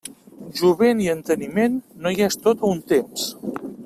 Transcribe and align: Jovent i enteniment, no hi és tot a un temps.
Jovent 0.59 1.03
i 1.03 1.09
enteniment, 1.13 1.75
no 2.05 2.15
hi 2.15 2.27
és 2.31 2.39
tot 2.47 2.65
a 2.65 2.71
un 2.73 2.81
temps. 2.93 3.29